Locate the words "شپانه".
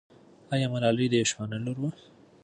1.31-1.57